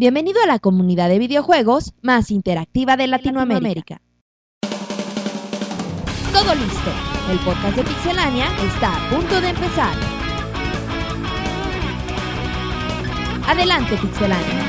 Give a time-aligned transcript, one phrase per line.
[0.00, 4.00] Bienvenido a la comunidad de videojuegos más interactiva de Latinoamérica.
[6.32, 6.90] Todo listo.
[7.28, 9.96] El podcast de Pixelania está a punto de empezar.
[13.48, 14.66] Adelante, Pixelania.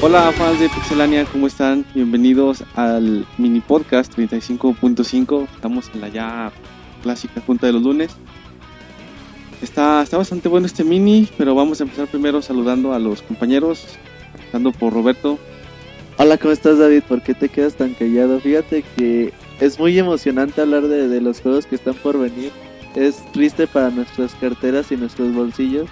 [0.00, 1.84] Hola fans de Pixelania, ¿cómo están?
[1.94, 5.46] Bienvenidos al mini podcast 35.5.
[5.54, 6.50] Estamos en la ya
[7.02, 8.16] clásica junta de los lunes.
[9.66, 13.98] Está, está bastante bueno este mini, pero vamos a empezar primero saludando a los compañeros,
[14.38, 15.40] empezando por Roberto.
[16.18, 17.02] Hola, ¿cómo estás David?
[17.08, 18.38] ¿Por qué te quedas tan callado?
[18.38, 22.52] Fíjate que es muy emocionante hablar de, de los juegos que están por venir.
[22.94, 25.88] Es triste para nuestras carteras y nuestros bolsillos,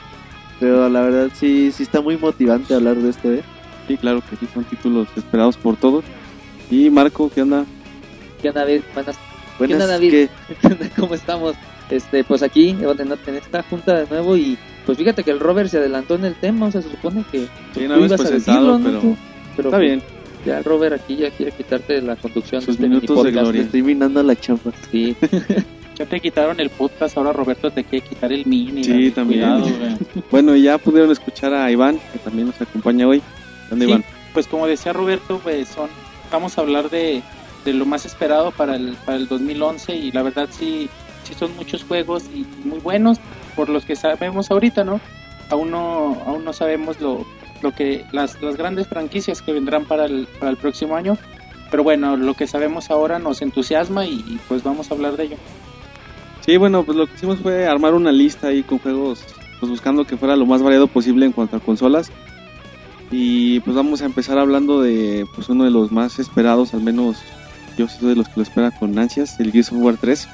[0.60, 3.42] pero la verdad sí, sí está muy motivante hablar de esto, ¿eh?
[3.88, 6.04] Sí, claro que sí, son títulos esperados por todos.
[6.70, 7.64] Y Marco, ¿qué onda?
[8.40, 8.82] ¿Qué onda, David?
[8.94, 9.16] Buenas.
[9.58, 10.10] Buenas, onda, David?
[10.12, 10.28] ¿qué?
[10.96, 11.56] ¿Cómo estamos?
[11.90, 14.56] Este, pues aquí, en en esta junta de nuevo y
[14.86, 17.40] pues fíjate que el Robert se adelantó en el tema, o sea, se supone que
[17.40, 18.84] Sí, tú no habías ibas a presentado, decirlo, ¿no?
[18.84, 19.16] pero Tú-
[19.56, 20.02] pero está bien.
[20.44, 23.44] Ya el Robert aquí ya quiere quitarte la conducción Sus de este minutos de mini-podcast.
[23.44, 23.62] gloria.
[23.62, 24.72] Estoy minando la chamba.
[24.90, 25.16] Sí,
[25.98, 28.82] Ya te quitaron el podcast, ahora Roberto te quiere quitar el mini.
[28.82, 29.40] Sí, también.
[29.42, 29.66] Cuidado.
[30.30, 33.22] Bueno, y ya pudieron escuchar a Iván, que también nos acompaña hoy.
[33.70, 34.04] ¿Dónde Sí, Iván?
[34.32, 35.88] pues como decía Roberto, pues son,
[36.32, 37.22] vamos a hablar de,
[37.64, 40.88] de lo más esperado para el, para el 2011 y la verdad sí,
[41.24, 43.18] sí son muchos juegos y muy buenos
[43.56, 45.00] por los que sabemos ahorita, ¿no?
[45.50, 47.24] Aún no, aún no sabemos lo,
[47.62, 51.18] lo que las, las grandes franquicias que vendrán para el, para el próximo año,
[51.70, 55.36] pero bueno, lo que sabemos ahora nos entusiasma y, pues vamos a hablar de ello.
[56.40, 59.24] Sí, bueno, pues lo que hicimos fue armar una lista ahí con juegos,
[59.58, 62.12] pues buscando que fuera lo más variado posible en cuanto a consolas.
[63.10, 67.16] Y pues vamos a empezar hablando de pues uno de los más esperados, al menos
[67.76, 70.28] yo soy de los que lo espera con ansias, el Gears of War 3.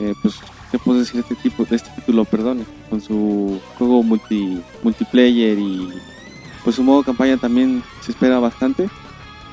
[0.00, 0.36] Eh, pues,
[0.70, 2.64] ¿qué puedo decir de este tipo, de este título, perdón?
[2.88, 5.88] Con su juego multi, multiplayer y
[6.64, 8.88] pues su modo campaña también se espera bastante.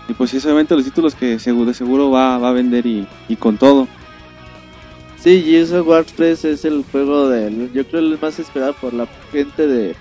[0.07, 3.35] Y pues es obviamente los títulos que seguro, de seguro va, a vender y, y
[3.35, 3.87] con todo.
[5.17, 8.93] Sí, Gears of War 3 es el juego del, yo creo el más esperado por
[8.93, 9.95] la gente de,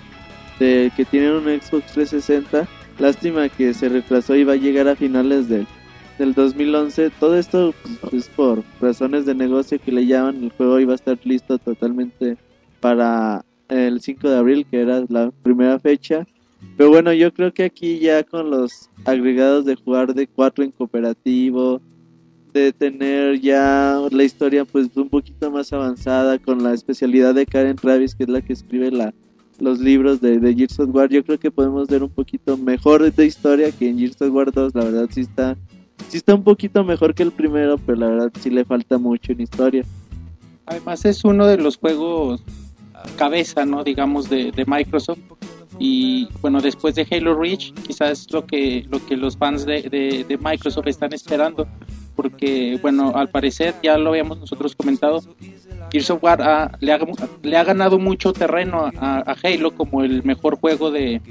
[0.59, 2.67] de que tienen un Xbox 360.
[2.99, 5.67] Lástima que se retrasó y va a llegar a finales del,
[6.17, 7.11] del 2011.
[7.19, 10.43] Todo esto pues, es por razones de negocio que le llaman.
[10.43, 12.37] El juego iba a estar listo totalmente
[12.79, 16.27] para el 5 de abril, que era la primera fecha.
[16.77, 20.71] Pero bueno, yo creo que aquí ya con los agregados de jugar de 4 en
[20.71, 21.81] cooperativo,
[22.55, 27.75] de tener ya la historia pues un poquito más avanzada con la especialidad de Karen
[27.75, 29.13] Travis que es la que escribe la,
[29.59, 33.11] los libros de, de Gears of War yo creo que podemos ver un poquito mejor
[33.11, 35.57] de historia que en Gears of War 2 la verdad sí está
[36.09, 39.31] sí está un poquito mejor que el primero pero la verdad sí le falta mucho
[39.31, 39.83] en historia.
[40.65, 42.41] Además es uno de los juegos
[43.17, 43.83] cabeza, ¿no?
[43.83, 45.19] Digamos de, de Microsoft.
[45.77, 49.81] Y bueno después de Halo Reach quizás es lo que lo que los fans de,
[50.27, 51.67] de, Microsoft están esperando.
[52.15, 55.21] Porque bueno al parecer ya lo habíamos nosotros comentado
[55.91, 56.99] Gears of War ha- le, ha,
[57.43, 61.21] le ha ganado mucho terreno a, a Halo como el mejor juego de,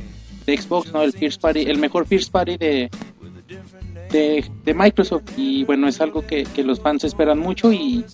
[0.46, 2.91] de Xbox no el first party el mejor first party de
[4.14, 8.04] de, de Microsoft y bueno es algo que, que los fans esperan mucho y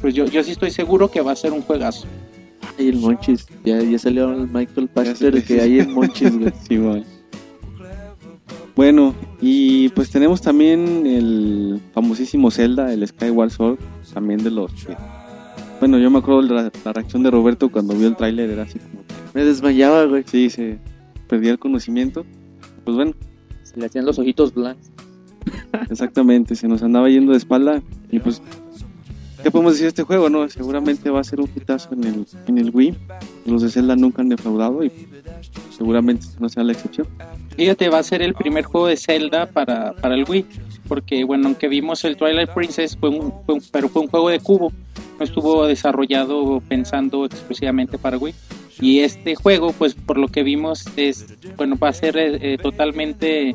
[0.00, 2.06] pues yo, yo sí estoy seguro que va a ser un juegazo
[2.78, 5.44] y el Monchis ya, ya salió el Michael sé.
[5.44, 6.52] que hay en Monchis güey.
[6.68, 7.04] Sí, bueno.
[8.74, 13.78] Bueno, y pues tenemos también el famosísimo Zelda, el Skyward Sword,
[14.14, 14.96] también de los que...
[15.80, 18.62] Bueno, yo me acuerdo de la, la reacción de Roberto cuando vio el tráiler, era
[18.62, 20.78] así como que me desmayaba güey sí, se
[21.28, 22.24] perdía el conocimiento.
[22.84, 23.12] Pues bueno,
[23.62, 24.90] se le hacían los ojitos blancos.
[25.90, 28.42] Exactamente, se nos andaba yendo de espalda y pues...
[29.42, 30.46] ¿Qué podemos decir de este juego, no?
[30.50, 32.94] Seguramente va a ser un hitazo en el, en el Wii.
[33.46, 34.92] Los de Zelda nunca han defraudado y
[35.70, 37.06] seguramente no sea la excepción.
[37.56, 40.44] Fíjate, va a ser el primer juego de Zelda para, para el Wii.
[40.86, 43.32] Porque, bueno, aunque vimos el Twilight Princess, fue un,
[43.72, 44.72] pero fue un juego de cubo.
[45.18, 48.34] No estuvo desarrollado pensando exclusivamente para Wii.
[48.80, 52.58] Y este juego, pues por lo que vimos, es bueno va a ser eh, eh,
[52.58, 53.54] totalmente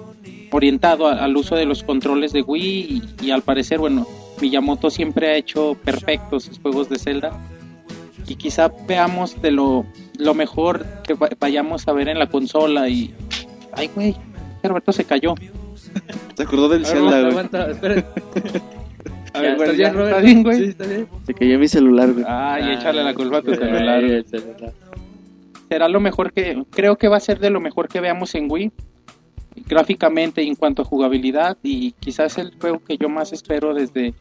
[0.52, 3.04] orientado a- al uso de los controles de Wii.
[3.22, 4.08] Y, y al parecer, bueno,
[4.42, 7.32] Miyamoto siempre ha hecho perfectos sus juegos de Zelda.
[8.28, 9.86] Y quizá veamos de lo,
[10.18, 12.90] lo mejor que va- vayamos a ver en la consola.
[12.90, 13.14] Y.
[13.74, 14.16] Ay, güey,
[14.64, 15.36] Roberto se cayó.
[16.36, 17.32] ¿Se acordó del Zelda, güey?
[17.32, 18.04] aguanta, espera.
[19.34, 19.60] A ver.
[19.80, 20.58] ¿está bien, güey?
[20.58, 21.08] Sí, está bien.
[21.26, 24.04] se cayó mi celular güey Ay, échale la culpa a tu Ay, celular.
[24.04, 24.74] el celular.
[25.70, 26.64] Será lo mejor que.
[26.72, 28.72] Creo que va a ser de lo mejor que veamos en Wii.
[29.68, 31.58] Gráficamente y en cuanto a jugabilidad.
[31.64, 34.14] Y quizás el juego que yo más espero desde,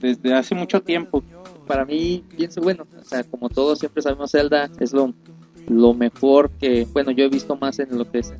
[0.00, 1.22] desde hace mucho tiempo.
[1.66, 5.12] Para mí, pienso, bueno, o sea, como todos siempre sabemos, Zelda es lo
[5.68, 8.32] lo mejor que, bueno, yo he visto más en lo que es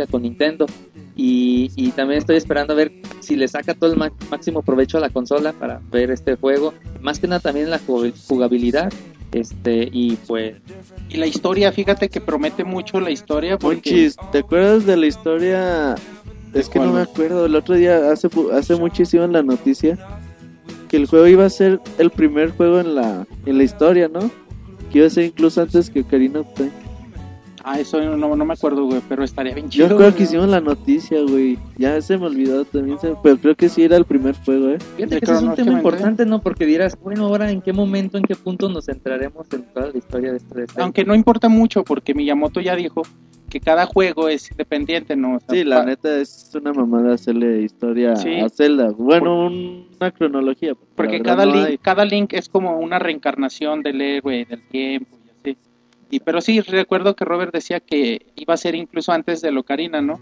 [0.00, 0.66] la con Nintendo.
[1.14, 5.00] Y, y también estoy esperando a ver si le saca todo el máximo provecho a
[5.00, 6.74] la consola para ver este juego.
[7.00, 8.92] Más que nada también la jug- jugabilidad.
[9.36, 10.56] Este, y pues,
[11.10, 15.06] Y la historia, fíjate que promete mucho la historia porque Monchis, ¿te acuerdas de la
[15.06, 15.94] historia?
[16.54, 17.44] Es que no me acuerdo.
[17.44, 19.98] El otro día, hace, hace muchísimo en la noticia,
[20.88, 24.30] que el juego iba a ser el primer juego en la, en la historia, ¿no?
[24.90, 26.70] Que iba a ser incluso antes que Time.
[27.68, 29.88] Ah, eso no, no me acuerdo, güey, pero estaría bien Yo chido.
[29.88, 30.24] recuerdo que güey.
[30.28, 31.58] hicimos la noticia, güey.
[31.76, 34.78] Ya se me olvidó también, se- pero creo que sí era el primer juego, ¿eh?
[34.96, 36.40] fíjate De que ese es un tema importante, ¿no?
[36.40, 39.98] Porque dirás, bueno, ahora en qué momento, en qué punto nos centraremos en toda la
[39.98, 43.02] historia de este este- Aunque no importa mucho porque Miyamoto ya dijo
[43.50, 45.34] que cada juego es independiente, ¿no?
[45.36, 48.38] O sea, Sí, la neta es una mamada hacerle historia Sí.
[48.38, 48.90] a Zelda.
[48.96, 50.70] Bueno, un- una cronología.
[50.70, 51.78] la Porque cada no link, hay.
[51.78, 55.15] cada link es como una reencarnación del héroe, del tiempo
[56.10, 60.00] y pero sí recuerdo que Robert decía que iba a ser incluso antes de Locarina,
[60.00, 60.20] ¿no?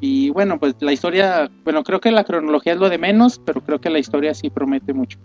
[0.00, 3.62] Y bueno, pues la historia, bueno, creo que la cronología es lo de menos, pero
[3.62, 5.18] creo que la historia sí promete mucho.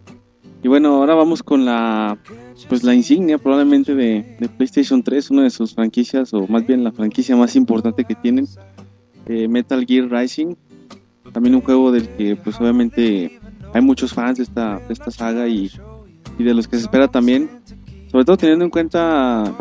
[0.62, 2.18] Y bueno, ahora vamos con la
[2.68, 6.84] pues la insignia probablemente de, de PlayStation 3, una de sus franquicias, o más bien
[6.84, 8.48] la franquicia más importante que tienen,
[9.26, 10.56] eh, Metal Gear Rising.
[11.32, 13.40] También un juego del que pues obviamente
[13.74, 15.72] hay muchos fans de esta, de esta saga y,
[16.38, 17.50] y de los que se espera también,
[18.12, 19.56] sobre todo teniendo en cuenta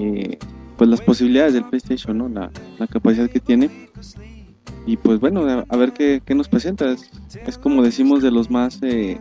[0.00, 0.38] eh,
[0.76, 2.28] pues las posibilidades del PlayStation, ¿no?
[2.28, 3.70] la, la capacidad que tiene.
[4.86, 6.90] Y pues bueno, a, ver qué, qué nos presenta.
[6.90, 7.10] Es,
[7.46, 8.82] es como decimos de los más...
[8.82, 9.20] eh,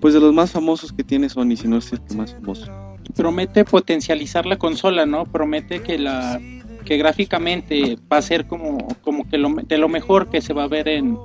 [0.00, 2.72] pues de los más famosos que tiene Sony, si no es el que más famoso.
[3.14, 5.24] Promete potencializar la consola, ¿no?
[5.26, 6.40] Promete que la
[6.84, 10.64] que gráficamente va a ser como como que lo, de lo mejor que se va
[10.64, 11.18] a ver en,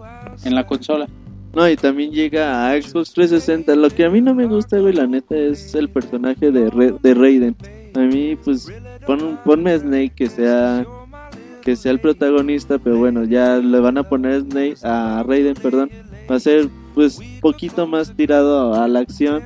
[0.44, 1.08] en la consola.
[1.56, 3.76] No, y también llega a Xbox 360.
[3.76, 6.96] Lo que a mí no me gusta, güey, la neta, es el personaje de, Re-
[7.02, 7.56] de Raiden.
[7.96, 8.68] A mí, pues,
[9.08, 10.86] pon, ponme a Snake que sea
[11.64, 15.90] que sea el protagonista, pero bueno, ya le van a poner Snake a Raiden, perdón.
[16.30, 19.42] Va a ser, pues, poquito más tirado a la acción.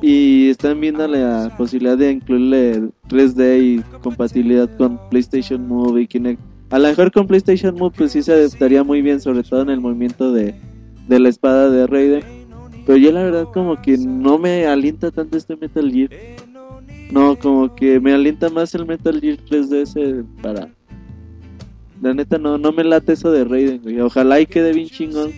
[0.00, 6.40] Y están viendo la posibilidad de incluirle 3D y compatibilidad con PlayStation Move y Kinect.
[6.70, 9.70] A lo mejor con PlayStation Move, pues sí se adaptaría muy bien, sobre todo en
[9.70, 10.54] el movimiento de,
[11.08, 12.22] de la espada de Raiden.
[12.86, 16.10] Pero yo la verdad como que no me alienta tanto este Metal Gear.
[17.12, 20.68] No, como que me alienta más el Metal Gear 3DS para...
[22.00, 24.00] La neta no, no me late eso de Raiden, güey.
[24.00, 25.32] Ojalá y quede bien chingón.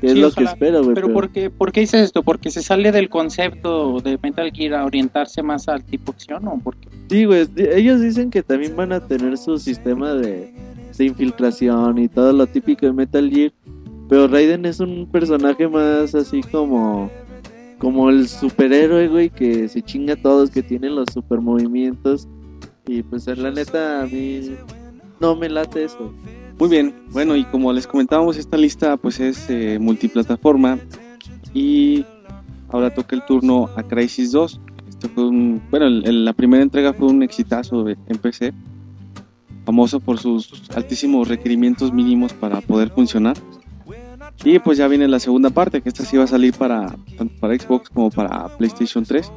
[0.00, 0.46] Que es lo ojalá.
[0.48, 0.94] que espero, güey.
[0.94, 2.22] Pero pero- ¿por qué, ¿por qué dices esto?
[2.22, 6.58] ¿Porque se sale del concepto de Metal Gear a orientarse más al tipo acción o
[6.64, 7.46] porque Sí, güey.
[7.56, 10.54] Ellos dicen que también van a tener su sistema de,
[10.96, 13.52] de infiltración y todo lo típico de Metal Gear.
[14.10, 17.10] Pero Raiden es un personaje más así como.
[17.78, 22.28] Como el superhéroe, güey, que se chinga a todos, que tiene los super movimientos.
[22.86, 24.50] Y pues la neta, a mí
[25.18, 26.12] no me late eso.
[26.58, 30.78] Muy bien, bueno, y como les comentábamos, esta lista pues es eh, multiplataforma
[31.54, 32.04] y
[32.68, 34.60] ahora toca el turno a Crisis 2.
[34.90, 38.52] Este fue un, bueno, el- la primera entrega fue un exitazo en PC,
[39.64, 43.38] famoso por sus altísimos requerimientos mínimos para poder funcionar.
[44.44, 47.34] Y pues ya viene la segunda parte, que esta sí va a salir para tanto
[47.40, 49.30] para Xbox como para PlayStation 3.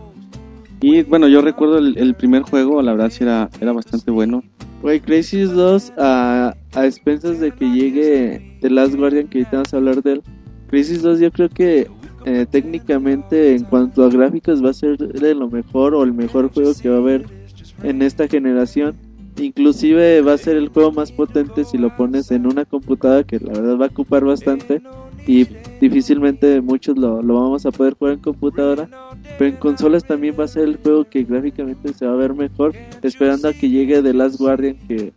[0.82, 4.44] Y bueno, yo recuerdo el, primer juego, la verdad sí era, era bastante bueno.
[4.82, 9.74] Güey, Crisis 2 a, a expensas de que llegue The Last Guardian, que ahorita vamos
[9.74, 10.24] a hablar de él.
[10.68, 11.88] Crisis 2 yo creo que
[12.26, 16.52] eh, técnicamente en cuanto a gráficos va a ser de lo mejor o el mejor
[16.54, 17.26] juego que va a haber
[17.84, 18.96] en esta generación.
[19.38, 23.40] Inclusive va a ser el juego más potente si lo pones en una computadora que
[23.40, 24.82] la verdad va a ocupar bastante
[25.26, 25.46] y
[25.80, 28.88] difícilmente muchos lo, lo vamos a poder jugar en computadora.
[29.38, 32.34] Pero en consolas también va a ser el juego que gráficamente se va a ver
[32.34, 35.14] mejor esperando a que llegue The Last Guardian que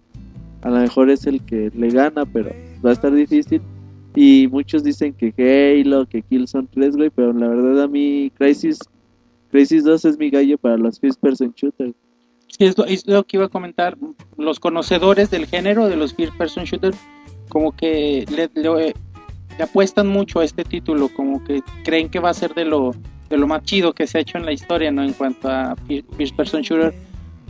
[0.62, 2.50] a lo mejor es el que le gana pero
[2.84, 3.60] va a estar difícil
[4.14, 5.34] y muchos dicen que
[5.84, 8.78] Halo, que Killzone 3 güey, pero la verdad a mí Crisis
[9.50, 11.94] Crisis 2 es mi gallo para los first person shooters.
[12.58, 13.96] Es lo, es lo que iba a comentar.
[14.36, 16.94] Los conocedores del género de los first person shooter,
[17.48, 18.94] como que le, le-
[19.62, 22.94] apuestan mucho a este título, como que creen que va a ser de lo,
[23.30, 25.02] de lo más chido que se ha hecho en la historia, ¿no?
[25.02, 26.94] En cuanto a fir- first person shooter.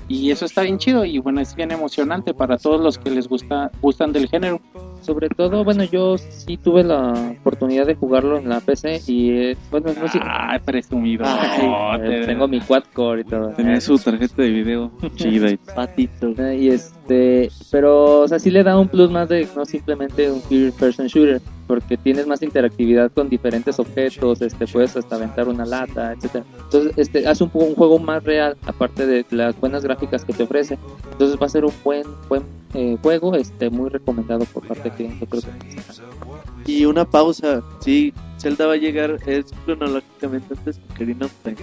[0.08, 3.26] Y eso está bien chido y bueno, es bien emocionante para todos los que les
[3.28, 4.60] gusta gustan del género.
[5.06, 9.56] Sobre todo, bueno, yo sí tuve la oportunidad de jugarlo en la PC y, eh,
[9.70, 10.18] bueno, no sé.
[10.22, 11.24] Ay, presumido.
[11.26, 13.50] Ay, No, eh, te- tengo mi quad core y todo.
[13.50, 16.30] Tenía su tarjeta de video chida y Patito.
[16.52, 20.28] Y es Este, pero, o sea, sí le da un plus más de no simplemente
[20.28, 25.48] un first person shooter, porque tienes más interactividad con diferentes objetos, este, puedes hasta aventar
[25.48, 26.44] una lata, etcétera.
[26.64, 30.42] Entonces, este, hace un, un juego más real, aparte de las buenas gráficas que te
[30.42, 30.78] ofrece.
[31.12, 32.42] Entonces va a ser un buen, buen
[32.74, 36.72] eh, juego, este, muy recomendado por parte de cliente, creo que.
[36.72, 41.56] Y una pausa, sí, Zelda va a llegar, es cronológicamente antes que Ocarina of Time.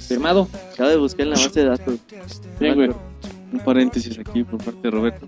[0.00, 0.48] Firmado.
[0.72, 2.00] Acabo de buscar en la base de datos.
[2.58, 2.90] Sí, güey.
[3.52, 5.26] Un paréntesis aquí por parte de Roberto.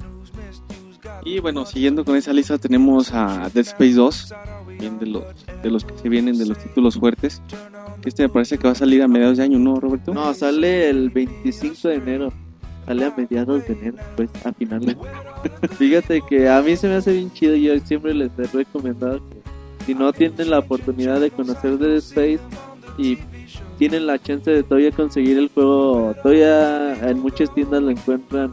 [1.24, 4.34] Y bueno, siguiendo con esa lista tenemos a Dead Space 2,
[4.78, 5.24] bien de los,
[5.62, 7.42] de los que se vienen de los títulos fuertes.
[8.04, 10.14] Este me parece que va a salir a mediados de año, ¿no, Roberto?
[10.14, 12.32] No, sale el 25 de enero.
[12.86, 14.96] Sale a mediados de enero, pues a finales.
[15.78, 17.54] Fíjate que a mí se me hace bien chido.
[17.56, 22.40] Yo siempre les he recomendado que si no tienen la oportunidad de conocer Dead Space
[22.96, 23.18] y
[23.80, 28.50] tienen la chance de todavía conseguir el juego, todavía en muchas tiendas lo encuentran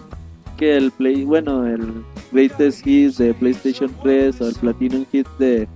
[0.55, 1.85] que el Play, bueno, el
[2.31, 5.67] Greatest Hits de PlayStation 3 o el Platinum Hits de,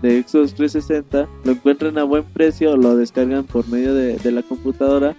[0.00, 4.30] de Xbox 360 lo encuentran a buen precio o lo descargan por medio de, de
[4.30, 5.16] la computadora.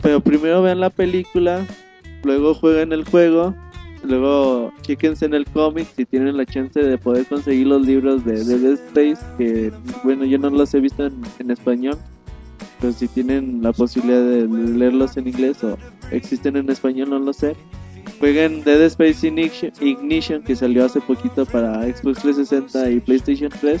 [0.00, 1.66] Pero primero vean la película,
[2.22, 3.52] luego jueguen el juego,
[4.04, 8.44] luego chequense en el cómic si tienen la chance de poder conseguir los libros de,
[8.44, 9.72] de Dead Space, que
[10.04, 11.98] bueno, yo no los he visto en, en español,
[12.80, 15.78] pero si tienen la posibilidad de leerlos en inglés o
[16.10, 17.54] existen en español, no lo sé.
[18.20, 19.26] Jueguen Dead Space
[19.80, 23.80] Ignition, que salió hace poquito para Xbox 360 y PlayStation 3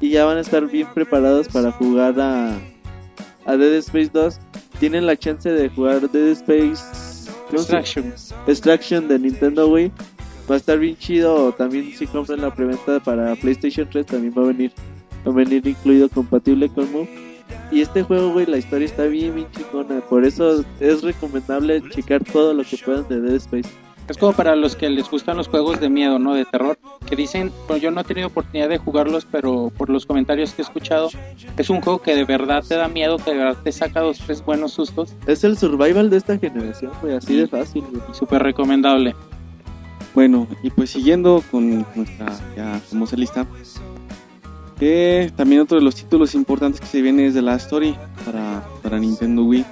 [0.00, 2.58] y ya van a estar bien preparados para jugar a,
[3.46, 4.38] a Dead Space 2.
[4.78, 8.14] Tienen la chance de jugar Dead Space ¿cómo se- Extraction.
[8.46, 9.92] Extraction de Nintendo Wii.
[10.50, 11.52] Va a estar bien chido.
[11.52, 14.72] También si compran la preventa para PlayStation 3 también va a venir,
[15.26, 17.08] va a venir incluido compatible con Move.
[17.70, 20.00] Y este juego, güey, la historia está bien, bien chingona.
[20.00, 23.68] Por eso es recomendable checar todo lo que puedan de Dead Space.
[24.08, 26.34] Es como para los que les gustan los juegos de miedo, ¿no?
[26.34, 26.76] De terror.
[27.06, 30.62] Que dicen, pues yo no he tenido oportunidad de jugarlos, pero por los comentarios que
[30.62, 31.10] he escuchado,
[31.56, 34.18] es un juego que de verdad te da miedo, que de verdad te saca dos,
[34.18, 35.14] tres buenos sustos.
[35.28, 38.02] Es el survival de esta generación, güey, así de fácil, güey.
[38.10, 39.14] Y súper recomendable.
[40.12, 43.46] Bueno, y pues siguiendo con nuestra ya famosa lista,
[44.80, 47.94] que también otro de los títulos importantes que se viene es The Last Story
[48.24, 49.64] para, para Nintendo Wii.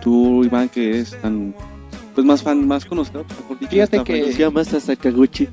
[0.00, 1.54] Tú, Iván, que es tan
[2.14, 3.24] pues más fan, más conocido,
[3.60, 5.48] dicho, Fíjate que- Se llama hasta Sakaguchi.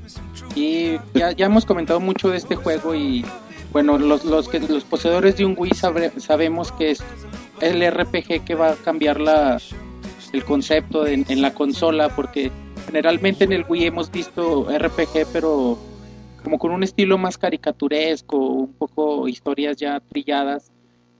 [0.54, 3.22] Y ya, ya hemos comentado mucho de este juego y
[3.72, 7.02] bueno, los, los, que, los poseedores de un Wii sabre- sabemos que es
[7.60, 9.60] el RPG que va a cambiar la,
[10.32, 12.50] el concepto de- en la consola porque
[12.86, 15.78] generalmente en el Wii hemos visto RPG pero
[16.44, 20.70] como con un estilo más caricaturesco, un poco historias ya trilladas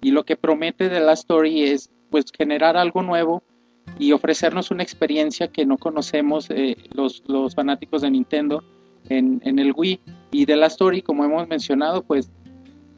[0.02, 3.42] y lo que promete de la story es pues generar algo nuevo
[3.98, 8.62] y ofrecernos una experiencia que no conocemos eh, los, los fanáticos de Nintendo
[9.08, 10.00] en, en el Wii
[10.30, 12.30] y de la story como hemos mencionado pues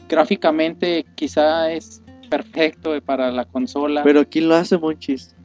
[0.08, 5.36] gráficamente quizá es perfecto para la consola Pero ¿quién lo hace, Monchis?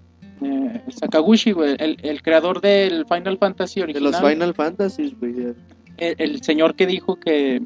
[0.41, 5.53] Eh, Sakaguchi güey, el, el creador del Final Fantasy De original los Final Fantasy, güey.
[6.01, 7.61] El, el señor que dijo que,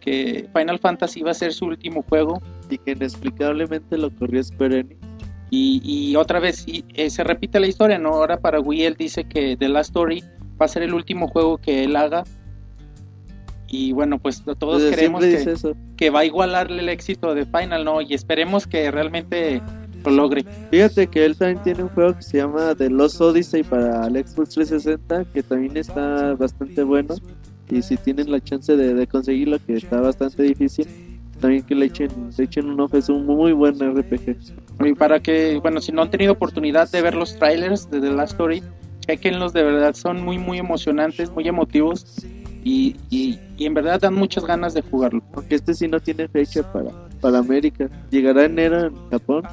[0.00, 2.40] que Final Fantasy iba a ser su último juego
[2.70, 5.00] Y que inexplicablemente lo corrió Square Enix.
[5.50, 8.10] y, y otra vez y, eh, se repite la historia, ¿no?
[8.10, 10.22] Ahora para Wii él dice que The Last Story
[10.60, 12.24] va a ser el último juego que él haga
[13.70, 17.44] y bueno, pues todos Desde queremos siempre que, que va a igualarle el éxito de
[17.44, 18.00] Final, ¿no?
[18.00, 19.60] Y esperemos que realmente
[20.04, 20.44] lo logre.
[20.70, 24.14] Fíjate que él también tiene un juego que se llama The Lost Odyssey para el
[24.26, 27.14] Xbox 360, que también está bastante bueno.
[27.70, 30.86] Y si tienen la chance de, de conseguirlo, que está bastante difícil,
[31.40, 34.36] también que le echen, le echen un ojo, es un muy buen RPG.
[34.84, 38.10] Y para que, bueno, si no han tenido oportunidad de ver los trailers de The
[38.10, 38.62] Last Story,
[39.00, 42.24] chequenlos, de verdad son muy, muy emocionantes, muy emotivos
[42.64, 45.22] y, y, y en verdad dan muchas ganas de jugarlo.
[45.34, 47.88] Aunque este sí no tiene fecha para, para América.
[48.10, 49.44] Llegará enero en Japón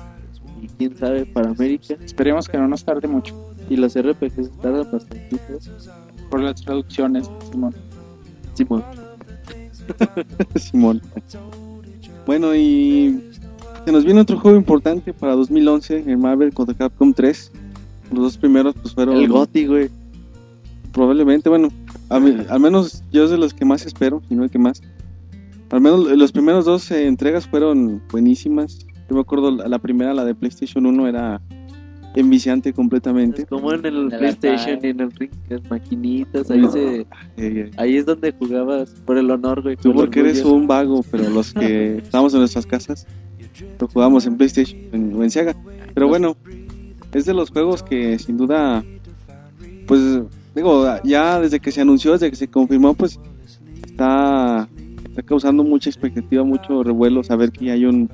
[0.61, 1.95] y quién sabe para América.
[2.03, 3.35] Esperemos que no nos tarde mucho
[3.69, 5.39] Y los RPGs tardan bastante.
[6.29, 7.73] por las traducciones, Simón.
[8.55, 8.83] Simón.
[10.55, 11.01] Simón.
[12.25, 13.21] Bueno, y
[13.85, 17.51] se nos viene otro juego importante para 2011, el Marvel contra Capcom 3.
[18.11, 19.89] Los dos primeros pues fueron El Goti, güey.
[20.91, 21.69] probablemente, bueno,
[22.09, 24.59] a mí- al menos yo es de los que más espero, y no el que
[24.59, 24.81] más.
[25.71, 28.85] Al menos los primeros dos eh, entregas fueron buenísimas.
[29.09, 31.41] Yo me acuerdo la, la primera, la de PlayStation 1, era
[32.15, 33.43] enviciante completamente.
[33.43, 37.05] Es como en el PlayStation y en el ring, las maquinitas, ahí se, Eh,
[37.37, 39.75] eh, ahí es donde jugabas por el honor, güey.
[39.75, 43.05] Tú porque eres un vago, pero los que estábamos en nuestras casas
[43.79, 45.55] lo jugamos en PlayStation en- o en Sega.
[45.93, 46.35] Pero bueno,
[47.13, 48.83] es de los juegos que sin duda,
[49.87, 50.01] pues,
[50.55, 53.19] digo, ya desde que se anunció, desde que se confirmó, pues
[53.85, 54.67] está,
[55.09, 58.09] está causando mucha expectativa, mucho revuelo saber que hay un,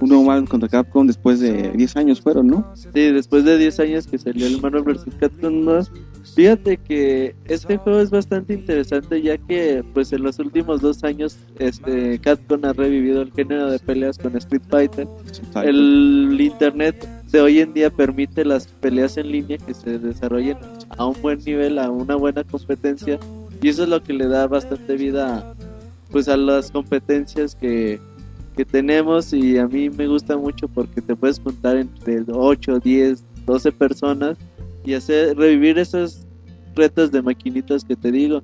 [0.00, 2.72] un nuevo Marvel contra Capcom después de 10 años fueron, ¿no?
[2.74, 5.04] Sí, después de 10 años que salió el Marvel vs.
[5.18, 5.90] Capcom 2,
[6.34, 11.38] fíjate que este juego es bastante interesante ya que pues en los últimos dos años
[11.58, 15.08] este Capcom ha revivido el género de peleas con Street Fighter.
[15.64, 20.58] El internet de hoy en día permite las peleas en línea que se desarrollen
[20.96, 23.18] a un buen nivel, a una buena competencia
[23.60, 25.54] y eso es lo que le da bastante vida
[26.10, 28.00] pues a las competencias que
[28.58, 33.24] que tenemos y a mí me gusta mucho porque te puedes juntar entre 8, 10,
[33.46, 34.36] 12 personas
[34.84, 36.26] y hacer revivir esos
[36.74, 38.42] retos de maquinitas que te digo.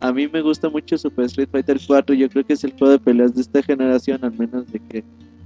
[0.00, 2.94] A mí me gusta mucho Super Street Fighter 4, yo creo que es el juego
[2.94, 5.04] de peleas de esta generación, al menos de que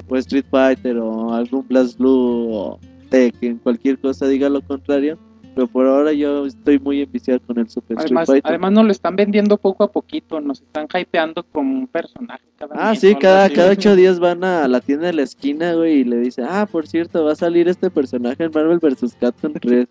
[0.09, 5.19] o Street Fighter o algún Blast Blue o Tekken, cualquier cosa diga lo contrario
[5.59, 8.49] pero por ahora yo estoy muy enviciado con el Super además, Street Fighter.
[8.49, 12.45] Además nos lo están vendiendo poco a poquito, nos están hypeando como un personaje.
[12.57, 15.95] Cada ah, sí, cada, cada ocho días van a la tienda de la esquina, güey,
[15.95, 19.17] y le dicen, ah, por cierto, va a salir este personaje en Marvel vs.
[19.19, 19.89] Capcom 3.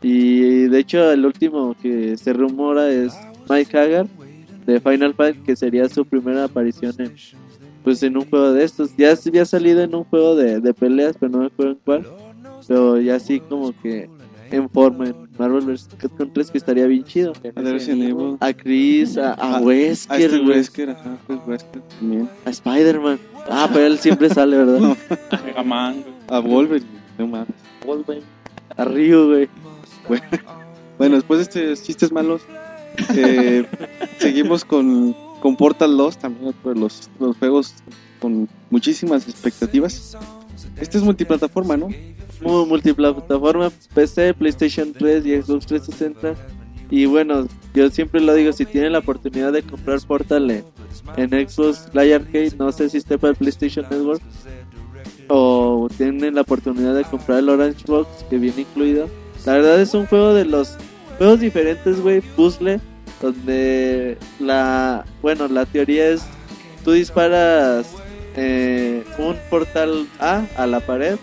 [0.00, 3.12] Y de hecho el último que se rumora es
[3.50, 4.06] Mike Hagar
[4.64, 7.12] de Final Fight, que sería su primera aparición en,
[7.84, 8.96] pues, en un juego de estos.
[8.96, 12.06] Ya había salido en un juego de, de peleas, pero no me acuerdo en cuál.
[12.66, 14.08] Pero ya así como que
[14.50, 15.88] en forma en Marvel vs.
[15.98, 17.32] Capcom 3 que estaría bien chido.
[17.54, 18.36] A Resident Evil.
[18.40, 22.28] A Chris, a, a A- Wesker, A Wesker, ajá, Chris Wesker también.
[22.44, 23.18] a Spider-Man.
[23.50, 24.96] Ah, pero él siempre sale, ¿verdad?
[25.44, 26.14] Mega Man, güey.
[26.28, 26.86] A Wolverine,
[27.18, 27.48] no mames.
[27.84, 28.24] Wolverine.
[28.76, 29.48] A Ryu, güey.
[30.98, 32.42] Bueno, después de estos chistes malos,
[33.14, 33.66] eh,
[34.18, 37.74] seguimos con, con Portal 2, también de los, los juegos
[38.20, 40.16] con muchísimas expectativas.
[40.78, 41.88] Este es multiplataforma, ¿no?
[42.40, 46.34] Mu- multiplataforma, PC, PlayStation 3 y Xbox 360.
[46.90, 50.64] Y bueno, yo siempre lo digo, si tienen la oportunidad de comprar Portal en,
[51.16, 54.22] en Xbox Live Arcade, no sé si esté para el PlayStation Network,
[55.28, 59.08] o tienen la oportunidad de comprar el Orange Box que viene incluido.
[59.44, 60.76] La verdad es un juego de los
[61.18, 62.80] juegos diferentes, güey, puzzle,
[63.20, 66.22] donde la, bueno, la teoría es,
[66.84, 67.86] tú disparas
[68.36, 71.16] eh, un portal A a la pared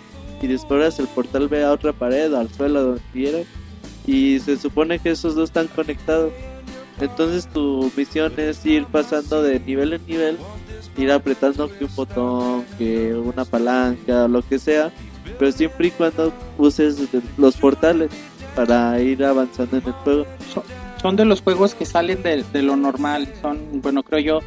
[0.43, 3.47] y disparas el portal B a otra pared al suelo donde quieras
[4.05, 6.33] y se supone que esos dos están conectados.
[6.99, 10.37] Entonces tu misión es ir pasando de nivel en nivel
[10.97, 14.91] ir apretando que un botón que una palanca lo que sea
[15.39, 16.99] pero siempre y cuando uses
[17.37, 18.11] los portales
[18.55, 20.25] para ir avanzando en el juego.
[21.01, 24.39] Son de los juegos que salen de, de lo normal, son, bueno, creo yo,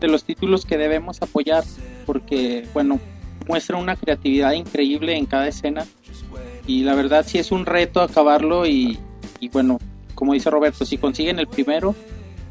[0.00, 1.64] de los títulos que debemos apoyar
[2.04, 3.00] porque, bueno,
[3.46, 5.84] muestra una creatividad increíble en cada escena
[6.66, 8.98] y la verdad sí es un reto acabarlo y,
[9.40, 9.78] y bueno,
[10.14, 11.94] como dice Roberto, si consiguen el primero,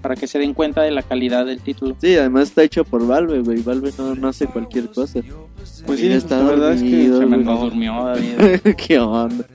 [0.01, 1.95] para que se den cuenta de la calidad del título.
[2.01, 5.21] sí además está hecho por Valve güey Valve no, no hace cualquier cosa
[5.85, 9.45] Pues sí, está la verdad es que dormido, Se me durmió David, qué onda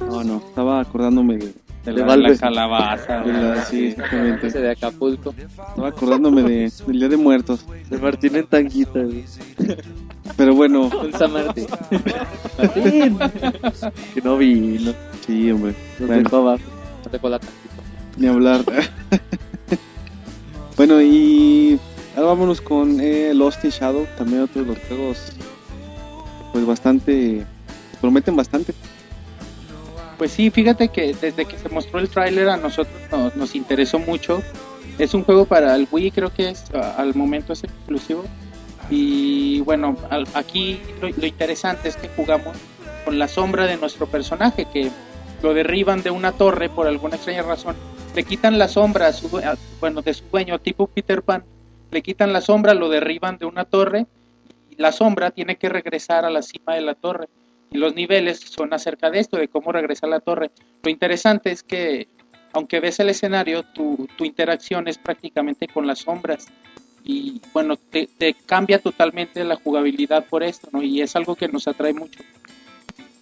[0.00, 1.52] no, no, estaba acordándome de, de
[1.84, 2.30] De la, Valve.
[2.30, 3.20] la calabaza.
[3.22, 4.50] de la- sí, Ese exactamente.
[4.60, 5.34] de Acapulco.
[5.38, 7.64] Estaba acordándome de, del Día de Muertos.
[7.88, 9.24] de Martín en tanguita güey.
[10.36, 11.66] Pero bueno, San Martín.
[14.14, 14.94] que no vino
[15.26, 15.74] sí, hombre.
[15.98, 16.22] Bueno.
[16.22, 16.62] dejó abajo
[17.22, 17.38] No.
[18.16, 18.64] Ni hablar.
[20.76, 21.78] bueno, y
[22.14, 25.32] ahora vámonos con eh, Lost in Shadow, también otro de los juegos,
[26.52, 27.44] pues bastante,
[28.00, 28.72] prometen bastante.
[30.16, 33.98] Pues sí, fíjate que desde que se mostró el tráiler a nosotros nos, nos interesó
[33.98, 34.42] mucho.
[34.98, 38.24] Es un juego para el Wii, creo que es al momento es exclusivo.
[38.90, 39.96] Y bueno,
[40.34, 42.56] aquí lo, interesante es que jugamos
[43.04, 44.90] con la sombra de nuestro personaje, que
[45.42, 47.76] lo derriban de una torre por alguna extraña razón.
[48.14, 49.28] Le quitan la sombra, a su
[49.80, 51.44] bueno, de su dueño, tipo Peter Pan.
[51.90, 54.06] Le quitan la sombra, lo derriban de una torre
[54.70, 57.28] y la sombra tiene que regresar a la cima de la torre
[57.70, 60.50] y los niveles son acerca de esto, de cómo regresar a la torre.
[60.82, 62.08] Lo interesante es que,
[62.52, 66.46] aunque ves el escenario, tu, tu interacción es prácticamente con las sombras.
[67.08, 70.82] Y bueno, te, te cambia totalmente la jugabilidad por esto, ¿no?
[70.82, 72.20] Y es algo que nos atrae mucho.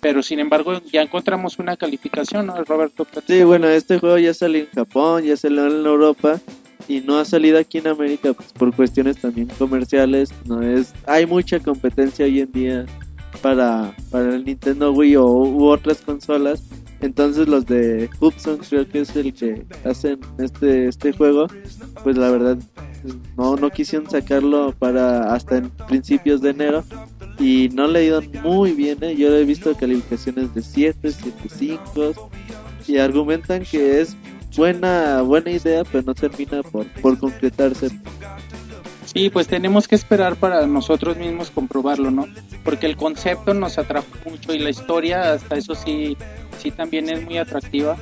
[0.01, 3.07] Pero sin embargo, ya encontramos una calificación, ¿no, Roberto?
[3.27, 6.41] Sí, bueno, este juego ya salió en Japón, ya salió en Europa
[6.89, 10.31] y no ha salido aquí en América pues, por cuestiones también comerciales.
[10.45, 12.87] No es, hay mucha competencia hoy en día
[13.45, 16.63] para, para el Nintendo Wii o u otras consolas.
[17.03, 21.47] Entonces los de Hudson creo que es el que hacen este este juego,
[22.03, 22.57] pues la verdad
[23.37, 26.85] no no quisieron sacarlo para hasta en principios de enero
[27.39, 29.15] y no le ido muy bien, ¿eh?
[29.15, 32.15] yo he visto calificaciones de 7, 7.5
[32.87, 34.17] y argumentan que es
[34.57, 37.91] buena buena idea, pero no termina por, por concretarse.
[39.15, 42.27] Sí, pues tenemos que esperar para nosotros mismos comprobarlo, ¿no?
[42.65, 46.17] Porque el concepto nos atrajo mucho y la historia, hasta eso sí,
[46.59, 47.97] sí también es muy atractiva.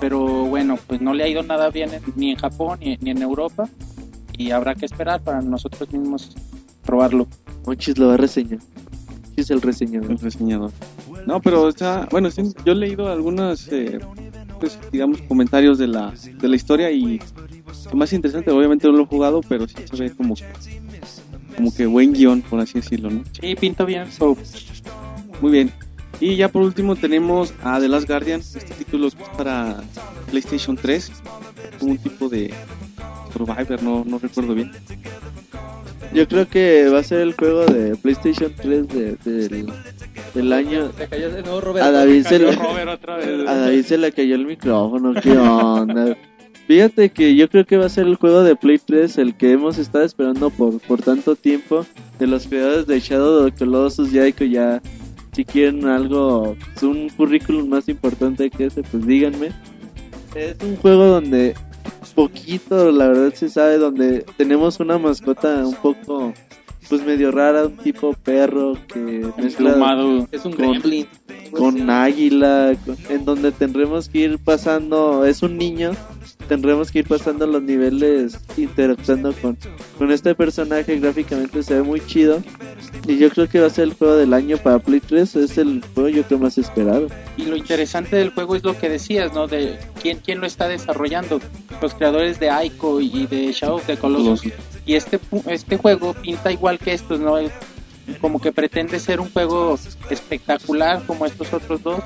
[0.00, 3.10] Pero bueno, pues no le ha ido nada bien en- ni en Japón ni, ni
[3.10, 3.68] en Europa.
[4.36, 6.34] Y habrá que esperar para nosotros mismos
[6.84, 7.28] probarlo.
[7.64, 8.58] Monchis lo va a reseñar.
[9.36, 10.10] Es el reseñador.
[10.10, 10.72] el reseñador.
[11.26, 13.98] No, pero está, bueno, sí, yo he leído algunos, eh,
[14.60, 17.20] pues, digamos, comentarios de la, de la historia y
[17.90, 20.34] lo más interesante, obviamente no lo he jugado, pero sí se ve como,
[21.56, 23.24] como que buen guion, por así decirlo, ¿no?
[23.40, 24.10] Sí, pinta bien.
[24.12, 24.36] So,
[25.40, 25.72] Muy bien.
[26.20, 29.82] Y ya por último tenemos a The Last Guardian, este título que es para
[30.30, 31.12] PlayStation 3,
[31.78, 32.52] como un tipo de
[33.32, 34.72] Survivor, no, no recuerdo bien.
[36.14, 39.72] Yo creo que va a ser el juego de PlayStation 3 de- del,
[40.34, 40.90] del año.
[40.96, 41.86] Se cayó de nuevo Roberto.
[41.86, 43.46] A David se le, Robert otra vez.
[43.46, 46.16] a David se le cayó el micrófono, ¿qué onda?
[46.66, 49.52] Fíjate que yo creo que va a ser el juego de Play 3 el que
[49.52, 51.86] hemos estado esperando por, por tanto tiempo.
[52.18, 54.80] De los creadores de Shadow of the Colossus, Yaiko, ya
[55.32, 59.50] si quieren algo, pues, un currículum más importante que ese, pues díganme.
[60.34, 61.54] Es un juego donde
[62.14, 66.32] poquito, la verdad se sabe, donde tenemos una mascota un poco,
[66.88, 69.70] pues medio rara, un tipo perro que mezcla.
[70.32, 71.06] Es un Con- gremlin.
[71.52, 75.92] con águila, con- en donde tendremos que ir pasando, es un niño,
[76.46, 79.56] tendremos que ir pasando los niveles interactuando con,
[79.98, 82.42] con este personaje, gráficamente se ve muy chido.
[83.06, 85.58] Y yo creo que va a ser el juego del año para Play 3, es
[85.58, 87.08] el juego yo creo más esperado.
[87.36, 89.46] Y lo interesante del juego es lo que decías, ¿no?
[89.46, 91.40] De quién, quién lo está desarrollando.
[91.80, 94.52] Los creadores de Aiko y de Shadow of the Colossus.
[94.84, 97.36] Y este, este juego pinta igual que estos, ¿no?
[98.20, 99.78] Como que pretende ser un juego
[100.10, 102.02] espectacular como estos otros dos.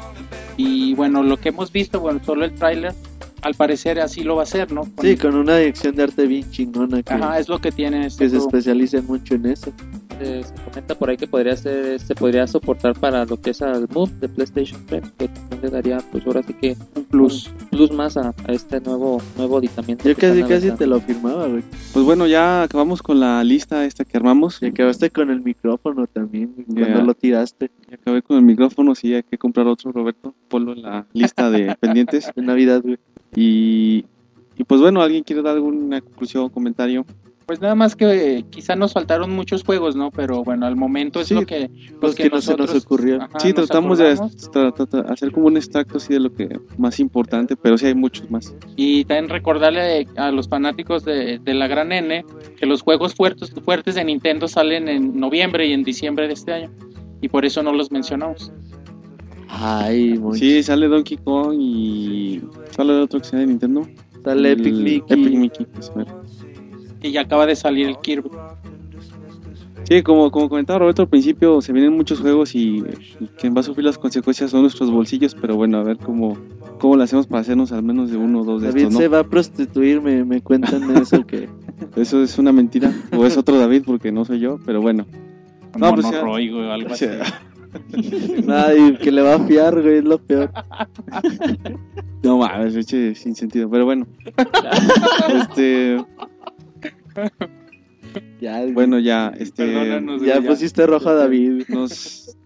[0.56, 2.94] Y bueno, lo que hemos visto, bueno, solo el tráiler,
[3.42, 4.82] al parecer así lo va a ser, ¿no?
[4.82, 8.06] Con- Sí, con una dirección de arte bien chingona que, Ajá, es lo que tiene
[8.06, 9.72] este que se especializa mucho en eso.
[10.22, 13.62] Eh, se comenta por ahí que podría ser, se podría soportar para lo que es
[13.62, 17.46] al Move de PlayStation 3, que también le daría, pues ahora sí que Un plus.
[17.48, 20.06] un plus más a, a este nuevo nuevo aditamento.
[20.06, 21.62] Yo casi casi te lo firmaba, güey.
[21.94, 24.58] Pues bueno, ya acabamos con la lista esta que armamos.
[24.62, 26.82] Y acabaste con el micrófono también, Ya.
[26.82, 30.34] cuando lo tiraste Ya acabé con el micrófono, sí, hay que comprar otro, Roberto.
[30.48, 32.30] Ponlo en la lista de pendientes.
[32.36, 32.98] en Navidad, güey.
[33.34, 34.04] Y,
[34.56, 37.04] y pues bueno, ¿alguien quiere dar alguna conclusión o comentario?
[37.46, 40.12] Pues nada más que eh, quizá nos faltaron muchos juegos, ¿no?
[40.12, 41.68] Pero bueno, al momento es Sí, lo que,
[42.00, 43.20] Los que no se nos ocurrió.
[43.22, 44.50] ajá, sí, nos tratamos de acordamos.
[44.52, 47.86] tra- tra- tra- hacer como un extracto así de lo que más importante, pero sí
[47.86, 48.54] hay muchos más.
[48.76, 52.24] Y también recordarle a los fanáticos de, de la gran N
[52.56, 56.52] que los juegos fuertes, fuertes de Nintendo salen en noviembre y en diciembre de este
[56.52, 56.70] año.
[57.20, 58.52] Y por eso no los mencionamos.
[59.52, 63.86] Ay, muy Sí, sale Donkey Kong y sale otro que sea de Nintendo.
[64.22, 65.02] Sale El Epic Mickey.
[65.08, 66.22] Epic Mickey, mero.
[67.02, 68.30] Y ya acaba de salir el Kirby.
[69.84, 72.84] Sí, como, como comentaba Roberto al principio, se vienen muchos juegos y,
[73.18, 76.38] y quien va a sufrir las consecuencias son nuestros bolsillos, pero bueno, a ver cómo,
[76.78, 79.04] cómo lo hacemos para hacernos al menos de uno o dos de David estos, se
[79.04, 79.10] ¿no?
[79.10, 81.48] va a prostituir, me, me cuentan eso que...
[81.96, 85.06] Eso es una mentira, o es otro David porque no soy yo, pero bueno.
[85.76, 86.20] No, pues ya.
[86.20, 87.06] Monoroy, güey, o algo así.
[88.48, 90.50] Ay, que le va a fiar, güey, es lo peor.
[92.22, 94.06] no mames, eche sin sentido, pero bueno.
[95.42, 96.04] este,
[98.40, 101.64] Ya, bueno, ya, este, Perdónanos, ya pusiste rojo a David.
[101.68, 102.36] nos,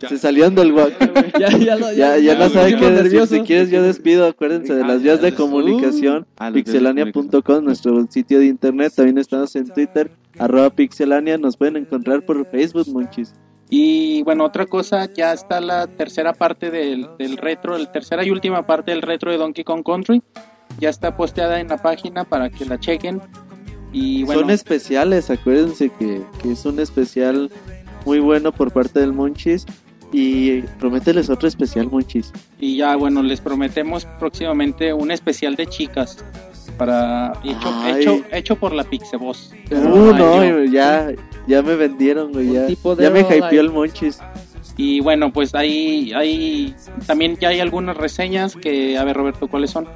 [0.00, 0.08] Ya.
[0.08, 0.98] Se salieron del guac.
[1.38, 3.02] ya, ya, lo- Ya, ya, ya, no saben qué decir.
[3.04, 3.34] nervioso.
[3.36, 4.26] Si quieres, yo despido.
[4.26, 5.36] Acuérdense de Ah, las vías de ya.
[5.36, 6.26] comunicación.
[6.38, 8.92] Ah, Pixelania.com, nuestro sitio de internet.
[8.96, 11.38] También estamos en Twitter, arroba pixelania.
[11.38, 13.32] Nos pueden encontrar por Facebook, monchis.
[13.74, 18.30] Y bueno, otra cosa, ya está la tercera parte del, del retro, la tercera y
[18.30, 20.22] última parte del retro de Donkey Kong Country.
[20.78, 23.22] Ya está posteada en la página para que la chequen.
[23.90, 27.50] Y bueno, Son especiales, acuérdense que, que es un especial
[28.04, 29.64] muy bueno por parte del Monchis.
[30.12, 32.30] Y promételes otro especial, Monchis.
[32.60, 36.22] y ya bueno, les prometemos próximamente un especial de chicas
[36.82, 38.00] para hecho, Ay.
[38.02, 39.54] hecho, hecho por la Pixeboss.
[39.70, 40.64] Uh, no, yo.
[40.64, 41.12] ya,
[41.46, 42.54] ya me vendieron, güey.
[42.54, 43.56] Ya, tipo de ya me hypeó ahí.
[43.58, 44.18] el Monchis.
[44.76, 46.74] Y bueno, pues ahí, ahí
[47.06, 49.86] también ya hay algunas reseñas que, a ver Roberto, ¿cuáles son?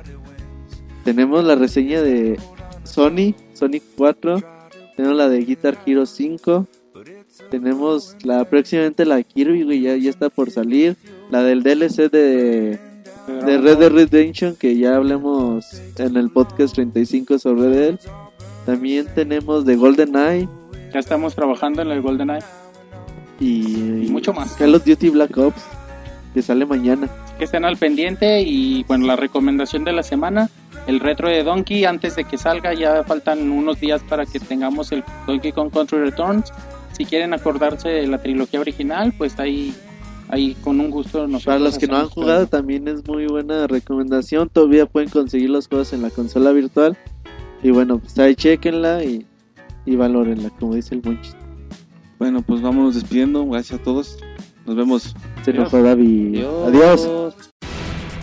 [1.03, 2.39] Tenemos la reseña de
[2.85, 4.41] Sony, Sonic 4.
[4.97, 6.69] Tenemos la de Guitar Hero 5.
[7.51, 10.97] Tenemos la próximamente la Kirby, güey, ya, ya está por salir.
[11.33, 12.79] La del DLC de,
[13.27, 15.67] de Red Dead Redemption, que ya hablamos
[15.99, 17.99] en el podcast 35 sobre él.
[18.65, 20.49] También tenemos de GoldenEye
[20.93, 22.45] Ya estamos trabajando en el GoldenEye
[23.39, 24.53] y, y mucho más.
[24.55, 25.63] Call of Duty Black Ops,
[26.35, 27.09] que sale mañana.
[27.39, 30.49] que estén al pendiente y bueno, la recomendación de la semana,
[30.87, 34.91] el retro de Donkey antes de que salga, ya faltan unos días para que tengamos
[34.93, 36.53] el Donkey Kong Country Returns.
[36.93, 39.75] Si quieren acordarse de la trilogía original, pues ahí,
[40.29, 43.67] ahí con un gusto nosotros Para los que no han jugado también es muy buena
[43.67, 44.49] recomendación.
[44.49, 46.97] Todavía pueden conseguir los juegos en la consola virtual.
[47.63, 49.27] Y bueno, pues ahí chequenla y,
[49.85, 51.37] y valórenla, como dice el Monchis.
[52.19, 53.47] Bueno, pues vámonos despidiendo.
[53.47, 54.19] Gracias a todos.
[54.65, 55.15] Nos vemos.
[55.45, 56.45] Se nos fue David.
[56.67, 57.09] Adiós.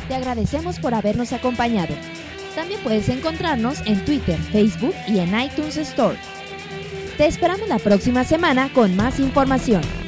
[0.08, 1.94] Te agradecemos por habernos acompañado.
[2.56, 6.18] También puedes encontrarnos en Twitter, Facebook y en iTunes Store.
[7.18, 10.03] Te esperamos la próxima semana con más información.